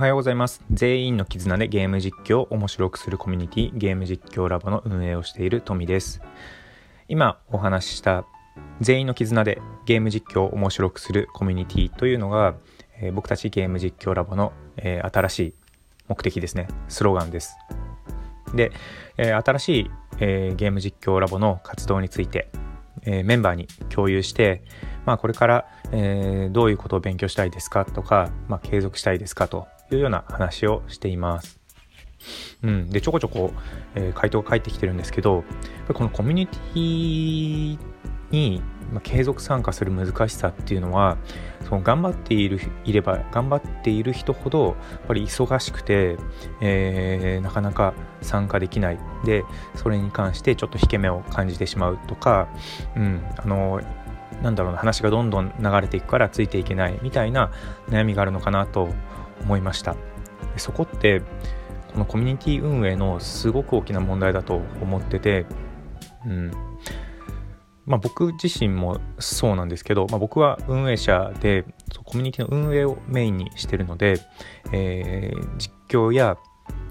[0.00, 0.64] おはようございます。
[0.70, 6.22] 全員の絆でゲーム実況を面白くするコミュニティゲーム実況ラボの運営をしているトミです。
[7.06, 8.24] 今お話しした
[8.80, 12.54] 全員の絆でゲーム実況を面白くするコミュニティというのが、
[12.98, 15.54] えー、僕たちゲーム実況ラボの、えー、新しい
[16.08, 16.68] 目的ですね。
[16.88, 17.54] スローガンです。
[18.54, 18.72] で、
[19.18, 19.90] えー、新しい、
[20.20, 22.48] えゲーム実況ラボの活動について、
[23.02, 24.62] えメンバーに共有して
[25.04, 31.60] まあ、これから、え、どういうことを勉強したいですかとか、まあ、継続したいですかというような話をしています。
[32.62, 33.52] うん、でちょこちょこ、
[33.94, 35.42] えー、回答が返ってきてるんですけど
[35.92, 37.78] このコミュニティ
[38.30, 41.16] に、ま、継続参加する難しさっていうのは
[41.64, 46.16] その頑張っているいれば頑張っている人ほどやっぱり忙しくて、
[46.60, 48.98] えー、なかなか参加できない。
[49.24, 49.44] で
[49.74, 52.48] それに関してちょっと引け目を感じてしまうとか、
[52.96, 53.80] うん、あの
[54.42, 57.50] なんだろうな話がどんどん流れていくからついていけないみたいな
[57.88, 58.88] 悩みがあるのかなと
[59.40, 59.96] 思いました
[60.56, 61.22] そこって
[61.92, 65.46] このコミュニティ運営のすごく大きな問題だと思ってて
[66.26, 66.50] うん
[67.86, 71.64] まあ、僕自身もそうなんですけど、まあ、僕は運営者で
[72.04, 74.20] コミュニティの運営をメインにしてるので、
[74.70, 76.36] えー、実況や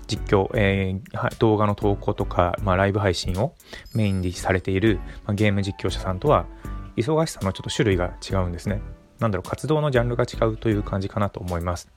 [0.08, 3.56] 実況、えー、動画の投稿とか、まあ、ライブ配信を
[3.94, 6.48] メインにされている、まあ、ゲーム実況者さんとは
[6.98, 8.82] 忙しさのちょっと種類が違うんですね。
[9.20, 11.90] なんだろう、活動のジャンルが違うという感じかなと思います。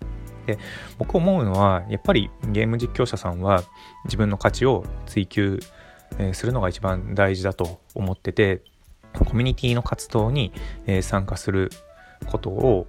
[0.47, 0.59] で
[0.99, 3.63] 僕思うのはやっぱりゲーム実況者さんは
[4.05, 5.61] 自分の価値を追求
[6.33, 8.63] するのが一番大事だと思ってて
[9.13, 10.53] コミュニティの活動に
[11.03, 11.71] 参加する
[12.27, 12.87] ことを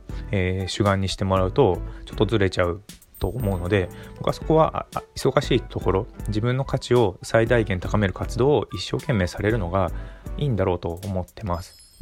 [0.68, 2.82] 主眼にしてもらうとちょっとずれちゃう
[3.20, 9.92] と思うので僕はそこは忙しいところ自分の価値を最大限高める活動を一生懸命されるのが
[10.38, 12.02] いいんだろうと思ってます。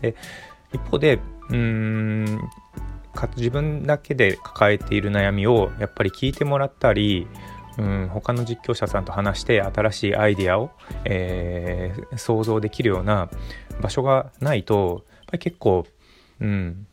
[0.00, 0.14] で
[0.72, 2.40] 一方でうーん
[3.36, 7.26] 自分だけで抱えている悩みをやっぱり聞いてもらったり
[7.78, 10.70] うん他の実況者さんと話して新しいアイデアを、
[11.04, 13.30] えー、想像できるような
[13.80, 15.86] 場所がないとやっぱり結構
[16.40, 16.86] うん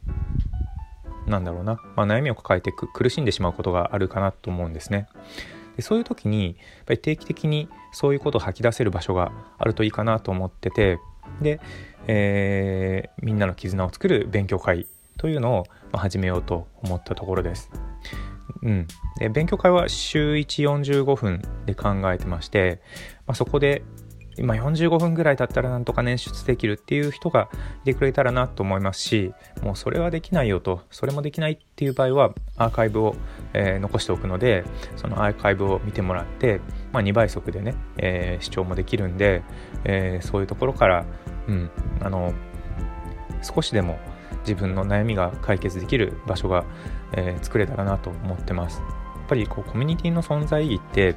[1.26, 5.08] なんだろうな、まあ、悩みを抱えて苦しんでしまうことがあるかなと思うんですね。
[5.76, 11.00] でそういう時にやっぱり定期的にそういうことを吐き出せる場所があるといいかなと思ってて
[11.42, 11.60] で、
[12.08, 14.88] えー、みんなの絆を作る勉強会
[15.18, 15.64] というのを
[15.98, 17.70] 始めようと思ったところです。
[18.64, 18.88] うん、
[19.20, 22.82] で勉強会は週145分で考えてまして、
[23.26, 23.84] まあ、そこで
[24.38, 27.50] 今45分ぐらい経ったらなんとか捻出できるっていう人が
[27.82, 29.34] いてくれたらなと思いますし
[29.64, 33.16] もうそれはできないよとそれもできないっていう場合はアーカイブを、
[33.54, 34.64] えー、残しておくので
[34.96, 36.62] そのアーカイブを見てもらって、
[36.92, 39.44] まあ、2倍速でね、えー、視聴もできるんで、
[39.84, 41.06] えー、そういうところから、
[41.48, 42.34] うん、あの
[43.42, 44.00] 少しでも
[44.48, 46.66] 自分の悩みが解決できる場所が、
[47.14, 48.80] え作れたらなと思ってます。
[48.80, 48.86] や
[49.24, 51.16] っぱりこうコミュニティの存在意義って、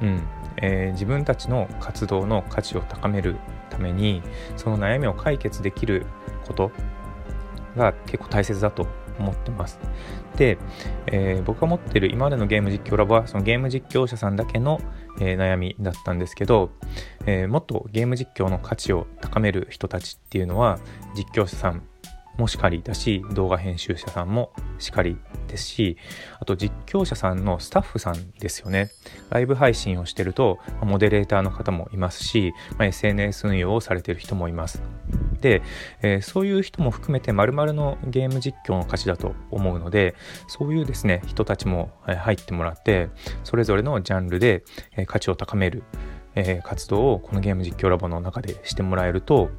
[0.00, 0.22] うん、
[0.56, 3.36] えー、自分たちの活動の価値を高める
[3.70, 4.22] ために
[4.56, 6.06] その悩みを解決できる
[6.46, 6.70] こと
[7.76, 8.86] が結構大切だと
[9.18, 9.78] 思ってます。
[10.36, 10.58] で、
[11.06, 14.80] えー、僕が持ってる今までのゲーム実況ラボはそのゲーム実況者さんだけの、
[15.20, 16.70] えー、悩みだったんですけど、
[17.26, 20.78] えー、もっとゲーム実況の価値を高める人たちっていうのは
[21.14, 21.82] 実況者さん
[22.40, 25.98] もしかりだし動画編集者さんもしかりですし
[26.38, 28.88] あと実況者さんのスタッフさんですよね。
[29.28, 34.82] ライブ配信をしてるとモデレーターの方もいますし、まあ、SNS 運用をされてる人もいます。
[35.42, 35.60] で、
[36.00, 40.14] えー、そういう人も含めて丸々のゲーム実況の価値だと思うので
[40.48, 43.10] そういうですね人たちも入ってもらって
[43.44, 44.64] それぞれのジャンルで
[45.06, 45.82] 価値を高める
[46.62, 49.50] 活動をこのゲーム実況ラボの中でしてもらえると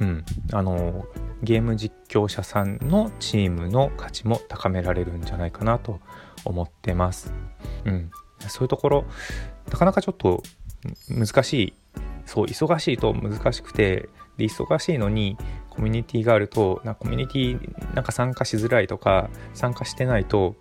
[0.00, 1.06] うん、あの
[1.42, 6.00] ゲーム実況者さんのチームの価値も高められるんじゃないかなと
[6.44, 7.32] 思ってます。
[7.84, 9.04] うん、そういうところ
[9.70, 10.42] なかなかちょっと
[11.08, 11.74] 難しい
[12.26, 15.36] そう忙しいと難しくてで忙しいのに
[15.70, 20.56] コミュニティがあるとなコミュニティなんか参加しづらいとか参加してないと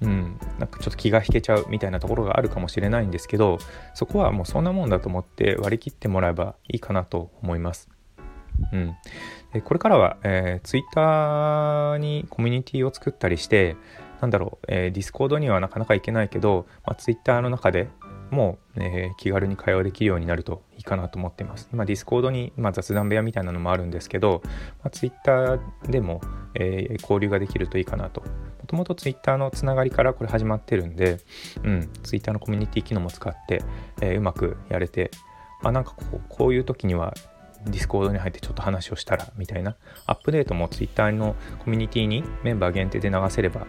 [0.00, 3.58] うん、なんかちょっと気が引けちゃうみたいなところがあるかもしれないんですけど
[3.94, 7.88] そこはもうそんなもんだと思って割り切ってもらえばいいかなと思います。
[8.72, 8.96] うん、
[9.52, 13.76] でこれからは、えー、Twitter にコミュニティを作ったりして
[14.20, 17.88] なんだろう、えー、Discord にはなかなか行けないけど、まあ、Twitter の中で
[18.30, 21.68] も、えー、気軽に会話できるようになるといいかなと思っています。
[21.72, 24.42] 今、Discord に、まあ、雑談部屋みたいなのもあるんですけど、
[24.82, 25.58] まあ、Twitter
[25.88, 26.20] でも、
[26.54, 28.22] えー、交流ができるといいかなと。
[28.22, 28.26] も
[28.66, 31.20] ともと Twitter のつながりからこれ始まってるんで、
[31.62, 33.62] うん、Twitter のコミュニティ機能も使って、
[34.02, 35.10] えー、うまくやれて、
[35.62, 37.14] あなんかこうこういう時には
[37.70, 39.76] Discord に入ってちょっと話をしたらみたいな
[40.06, 43.66] アップデートも Twitter のコミュニティにメンバー限定で流せれば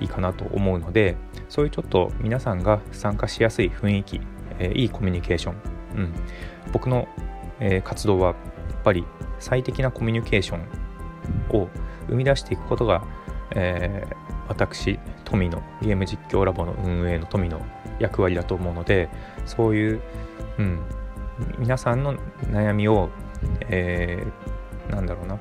[0.00, 1.16] いいかなと思うので
[1.48, 4.20] そういうちょっと皆さんが参加しやすい雰囲気、
[4.58, 5.54] えー、いいコミュニケーション、
[5.96, 6.14] うん、
[6.72, 7.08] 僕の、
[7.60, 8.36] えー、活動はやっ
[8.82, 9.04] ぱり
[9.38, 11.68] 最適なコミュニケーションを
[12.08, 13.04] 生み出していくことが、
[13.54, 14.16] えー、
[14.48, 17.60] 私富のゲーム実況ラボの運営の富の
[17.98, 19.08] 役割だと思うので
[19.46, 20.02] そういう、
[20.58, 20.80] うん、
[21.58, 22.16] 皆さんの
[22.50, 23.10] 悩みを、
[23.68, 25.38] えー、なんだろうな。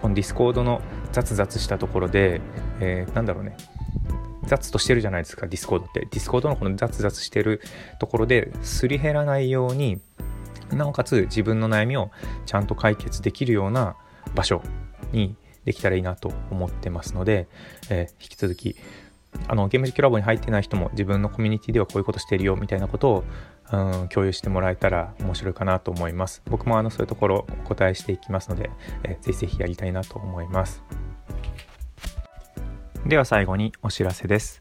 [0.00, 0.82] この Discord の
[1.12, 2.40] 雑々したところで、
[2.80, 3.56] えー、なんだろうね。
[4.46, 6.00] 雑としてるじゃないですか Discord って。
[6.00, 7.60] Discord のこの雑々してる
[7.98, 10.00] ところですり減らないように
[10.76, 12.10] なおかつ自分の悩みを
[12.46, 13.96] ちゃんと解決できるような
[14.34, 14.62] 場所
[15.12, 17.48] にできたらいいなと思ってますので、
[17.90, 18.76] えー、引き続き
[19.48, 23.24] あのゲーム実況ラボに入ってない人も自分のコミュニティではこういうことしてるよみたいなことを、
[23.72, 26.42] うん、共有してもらえたら面白いかなと思います。
[26.46, 28.70] 僕もあのそういうところお答えしていきますので、
[29.04, 30.82] えー、ぜひぜひやりたいなと思います。
[33.06, 34.60] では最後にお知らせです。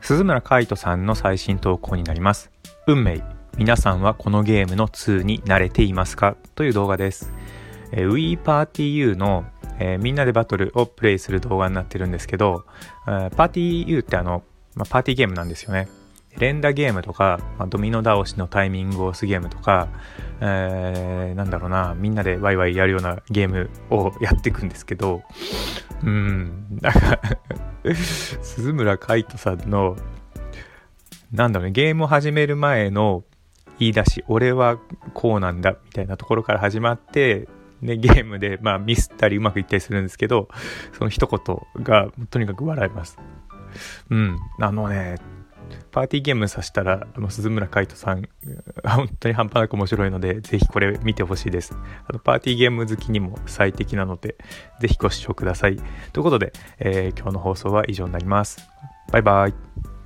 [0.00, 2.50] 鈴村海斗さんの最新投稿になります。
[2.86, 3.22] 運命
[3.56, 6.36] 皆さんはこのゲームの2に慣れていますか？
[6.54, 7.32] という動画です、
[7.90, 9.44] えー、WePartyU の
[9.78, 12.64] えー、みんなでバトルをプレイする動画になってるんですけど、
[13.06, 14.42] えー、パーティー U ってあの、
[14.74, 15.88] まあ、パーティーゲームなんですよね。
[16.38, 19.88] 連打ゲームとか、まあ、ドミノ倒しのタイミングを押すゲームとか、
[20.40, 25.22] えー、なんだろうな、みんなでワイワイやるようなゲームをやっていくんですけど、
[26.04, 27.20] うん、なんか
[28.42, 29.96] 鈴村海斗さんの、
[31.32, 33.24] なんだろうね、ゲームを始める前の
[33.78, 34.78] 言い出し、俺は
[35.14, 37.48] こうなんだ、みたいなところから始まって、
[37.80, 40.48] ね、ゲームで、まあ、ミスったりうまくいったりするんですけど、
[40.96, 43.18] その一言がとにかく笑います。
[44.10, 44.38] うん。
[44.60, 45.16] あのね、
[45.90, 48.28] パーティーゲームさせたら、あの、鈴村海斗さん、
[48.84, 51.76] 本当に半端なく面白いので、ぜひこれ見てほしいです。
[52.06, 54.36] あの、パーティーゲーム好きにも最適なので、
[54.80, 55.76] ぜひご視聴ください。
[56.12, 58.58] ということで、えー、今日の放送は以上になります。
[59.12, 59.97] バイバイ。